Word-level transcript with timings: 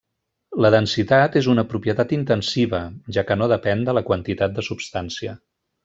La 0.65 0.69
densitat 0.75 1.37
és 1.41 1.49
una 1.53 1.65
propietat 1.75 2.15
intensiva, 2.17 2.79
ja 3.19 3.27
que 3.29 3.41
no 3.43 3.51
depèn 3.55 3.87
de 3.91 3.97
la 3.99 4.07
quantitat 4.11 4.57
de 4.59 4.69
substància. 4.73 5.37